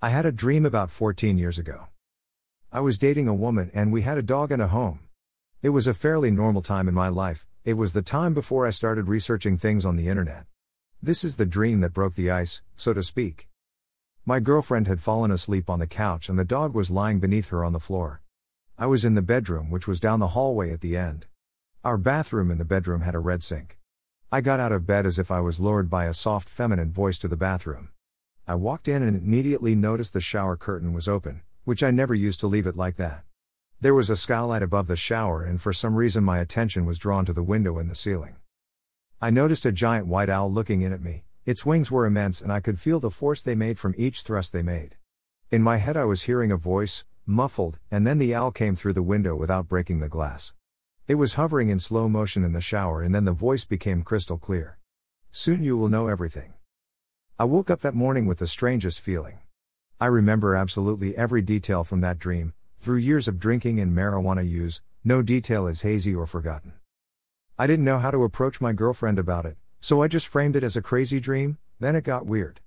I 0.00 0.10
had 0.10 0.26
a 0.26 0.30
dream 0.30 0.64
about 0.64 0.92
14 0.92 1.38
years 1.38 1.58
ago. 1.58 1.88
I 2.70 2.78
was 2.78 2.98
dating 2.98 3.26
a 3.26 3.34
woman 3.34 3.72
and 3.74 3.90
we 3.92 4.02
had 4.02 4.16
a 4.16 4.22
dog 4.22 4.52
and 4.52 4.62
a 4.62 4.68
home. 4.68 5.00
It 5.60 5.70
was 5.70 5.88
a 5.88 5.94
fairly 5.94 6.30
normal 6.30 6.62
time 6.62 6.86
in 6.86 6.94
my 6.94 7.08
life, 7.08 7.44
it 7.64 7.72
was 7.72 7.94
the 7.94 8.02
time 8.02 8.32
before 8.32 8.64
I 8.64 8.70
started 8.70 9.08
researching 9.08 9.58
things 9.58 9.84
on 9.84 9.96
the 9.96 10.06
internet. 10.06 10.46
This 11.02 11.24
is 11.24 11.36
the 11.36 11.46
dream 11.46 11.80
that 11.80 11.94
broke 11.94 12.14
the 12.14 12.30
ice, 12.30 12.62
so 12.76 12.94
to 12.94 13.02
speak. 13.02 13.48
My 14.24 14.38
girlfriend 14.38 14.86
had 14.86 15.00
fallen 15.00 15.32
asleep 15.32 15.68
on 15.68 15.80
the 15.80 15.86
couch 15.88 16.28
and 16.28 16.38
the 16.38 16.44
dog 16.44 16.74
was 16.74 16.92
lying 16.92 17.18
beneath 17.18 17.48
her 17.48 17.64
on 17.64 17.72
the 17.72 17.80
floor. 17.80 18.22
I 18.78 18.86
was 18.86 19.04
in 19.04 19.16
the 19.16 19.20
bedroom, 19.20 19.68
which 19.68 19.88
was 19.88 19.98
down 19.98 20.20
the 20.20 20.28
hallway 20.28 20.70
at 20.72 20.80
the 20.80 20.96
end. 20.96 21.26
Our 21.82 21.98
bathroom 21.98 22.52
in 22.52 22.58
the 22.58 22.64
bedroom 22.64 23.00
had 23.00 23.16
a 23.16 23.18
red 23.18 23.42
sink. 23.42 23.80
I 24.30 24.42
got 24.42 24.60
out 24.60 24.70
of 24.70 24.86
bed 24.86 25.06
as 25.06 25.18
if 25.18 25.32
I 25.32 25.40
was 25.40 25.58
lured 25.58 25.90
by 25.90 26.04
a 26.04 26.14
soft 26.14 26.48
feminine 26.48 26.92
voice 26.92 27.18
to 27.18 27.26
the 27.26 27.36
bathroom. 27.36 27.88
I 28.48 28.54
walked 28.54 28.88
in 28.88 29.02
and 29.02 29.14
immediately 29.14 29.74
noticed 29.74 30.14
the 30.14 30.22
shower 30.22 30.56
curtain 30.56 30.94
was 30.94 31.06
open, 31.06 31.42
which 31.64 31.82
I 31.82 31.90
never 31.90 32.14
used 32.14 32.40
to 32.40 32.46
leave 32.46 32.66
it 32.66 32.78
like 32.78 32.96
that. 32.96 33.24
There 33.78 33.94
was 33.94 34.08
a 34.08 34.16
skylight 34.16 34.62
above 34.62 34.86
the 34.86 34.96
shower, 34.96 35.44
and 35.44 35.60
for 35.60 35.74
some 35.74 35.94
reason 35.94 36.24
my 36.24 36.38
attention 36.38 36.86
was 36.86 36.98
drawn 36.98 37.26
to 37.26 37.34
the 37.34 37.42
window 37.42 37.78
in 37.78 37.88
the 37.88 37.94
ceiling. 37.94 38.36
I 39.20 39.28
noticed 39.28 39.66
a 39.66 39.70
giant 39.70 40.06
white 40.06 40.30
owl 40.30 40.50
looking 40.50 40.80
in 40.80 40.94
at 40.94 41.02
me, 41.02 41.24
its 41.44 41.66
wings 41.66 41.90
were 41.90 42.06
immense, 42.06 42.40
and 42.40 42.50
I 42.50 42.60
could 42.60 42.80
feel 42.80 43.00
the 43.00 43.10
force 43.10 43.42
they 43.42 43.54
made 43.54 43.78
from 43.78 43.94
each 43.98 44.22
thrust 44.22 44.54
they 44.54 44.62
made. 44.62 44.96
In 45.50 45.62
my 45.62 45.76
head, 45.76 45.98
I 45.98 46.06
was 46.06 46.22
hearing 46.22 46.50
a 46.50 46.56
voice, 46.56 47.04
muffled, 47.26 47.78
and 47.90 48.06
then 48.06 48.16
the 48.16 48.34
owl 48.34 48.50
came 48.50 48.74
through 48.74 48.94
the 48.94 49.02
window 49.02 49.36
without 49.36 49.68
breaking 49.68 50.00
the 50.00 50.08
glass. 50.08 50.54
It 51.06 51.16
was 51.16 51.34
hovering 51.34 51.68
in 51.68 51.80
slow 51.80 52.08
motion 52.08 52.44
in 52.44 52.54
the 52.54 52.62
shower, 52.62 53.02
and 53.02 53.14
then 53.14 53.26
the 53.26 53.32
voice 53.32 53.66
became 53.66 54.02
crystal 54.02 54.38
clear. 54.38 54.78
Soon 55.30 55.62
you 55.62 55.76
will 55.76 55.90
know 55.90 56.06
everything. 56.08 56.54
I 57.40 57.44
woke 57.44 57.70
up 57.70 57.82
that 57.82 57.94
morning 57.94 58.26
with 58.26 58.38
the 58.38 58.48
strangest 58.48 58.98
feeling. 58.98 59.38
I 60.00 60.06
remember 60.06 60.56
absolutely 60.56 61.16
every 61.16 61.40
detail 61.40 61.84
from 61.84 62.00
that 62.00 62.18
dream, 62.18 62.52
through 62.80 62.96
years 62.96 63.28
of 63.28 63.38
drinking 63.38 63.78
and 63.78 63.96
marijuana 63.96 64.44
use, 64.44 64.82
no 65.04 65.22
detail 65.22 65.68
is 65.68 65.82
hazy 65.82 66.12
or 66.12 66.26
forgotten. 66.26 66.72
I 67.56 67.68
didn't 67.68 67.84
know 67.84 68.00
how 68.00 68.10
to 68.10 68.24
approach 68.24 68.60
my 68.60 68.72
girlfriend 68.72 69.20
about 69.20 69.46
it, 69.46 69.56
so 69.78 70.02
I 70.02 70.08
just 70.08 70.26
framed 70.26 70.56
it 70.56 70.64
as 70.64 70.76
a 70.76 70.82
crazy 70.82 71.20
dream, 71.20 71.58
then 71.78 71.94
it 71.94 72.02
got 72.02 72.26
weird. 72.26 72.58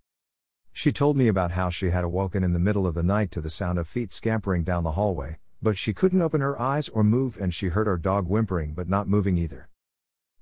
She 0.72 0.94
told 0.94 1.18
me 1.18 1.28
about 1.28 1.52
how 1.52 1.70
she 1.70 1.90
had 1.90 2.06
awoken 2.06 2.42
in 2.42 2.54
the 2.54 2.58
middle 2.58 2.88
of 2.88 2.96
the 2.96 3.04
night 3.04 3.30
to 3.32 3.42
the 3.42 3.50
sound 3.50 3.78
of 3.78 3.90
feet 3.90 4.14
scampering 4.14 4.64
down 4.64 4.86
the 4.86 4.94
hallway, 4.94 5.38
but 5.62 5.78
she 5.78 5.94
couldn't 5.94 6.22
open 6.22 6.40
her 6.40 6.58
eyes 6.58 6.88
or 6.88 7.04
move, 7.04 7.38
and 7.38 7.54
she 7.54 7.68
heard 7.68 7.90
our 7.90 7.98
dog 7.98 8.26
whimpering 8.26 8.72
but 8.72 8.88
not 8.88 9.10
moving 9.10 9.38
either. 9.38 9.68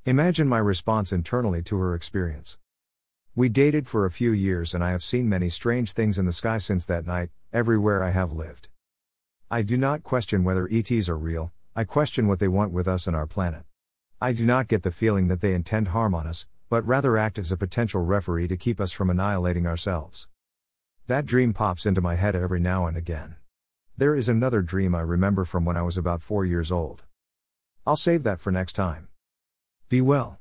Imagine 0.05 0.47
my 0.47 0.59
response 0.59 1.11
internally 1.11 1.63
to 1.63 1.79
her 1.79 1.95
experience. 1.95 2.59
We 3.39 3.47
dated 3.47 3.87
for 3.87 4.05
a 4.05 4.11
few 4.11 4.31
years 4.31 4.73
and 4.75 4.83
I 4.83 4.91
have 4.91 5.01
seen 5.01 5.29
many 5.29 5.47
strange 5.47 5.93
things 5.93 6.17
in 6.17 6.25
the 6.25 6.33
sky 6.33 6.57
since 6.57 6.85
that 6.87 7.07
night, 7.07 7.29
everywhere 7.53 8.03
I 8.03 8.09
have 8.09 8.33
lived. 8.33 8.67
I 9.49 9.61
do 9.61 9.77
not 9.77 10.03
question 10.03 10.43
whether 10.43 10.67
ETs 10.69 11.07
are 11.07 11.17
real, 11.17 11.53
I 11.73 11.85
question 11.85 12.27
what 12.27 12.39
they 12.39 12.49
want 12.49 12.73
with 12.73 12.85
us 12.85 13.07
and 13.07 13.15
our 13.15 13.25
planet. 13.25 13.63
I 14.19 14.33
do 14.33 14.45
not 14.45 14.67
get 14.67 14.83
the 14.83 14.91
feeling 14.91 15.29
that 15.29 15.39
they 15.39 15.53
intend 15.53 15.87
harm 15.87 16.13
on 16.13 16.27
us, 16.27 16.47
but 16.69 16.85
rather 16.85 17.15
act 17.15 17.39
as 17.39 17.49
a 17.49 17.55
potential 17.55 18.01
referee 18.01 18.49
to 18.49 18.57
keep 18.57 18.81
us 18.81 18.91
from 18.91 19.09
annihilating 19.09 19.65
ourselves. 19.65 20.27
That 21.07 21.25
dream 21.25 21.53
pops 21.53 21.85
into 21.85 22.01
my 22.01 22.15
head 22.15 22.35
every 22.35 22.59
now 22.59 22.87
and 22.87 22.97
again. 22.97 23.37
There 23.95 24.17
is 24.17 24.27
another 24.27 24.61
dream 24.61 24.93
I 24.93 24.99
remember 24.99 25.45
from 25.45 25.63
when 25.63 25.77
I 25.77 25.81
was 25.83 25.95
about 25.95 26.21
four 26.21 26.43
years 26.43 26.73
old. 26.73 27.03
I'll 27.87 27.95
save 27.95 28.23
that 28.23 28.41
for 28.41 28.51
next 28.51 28.73
time. 28.73 29.07
Be 29.87 30.01
well. 30.01 30.37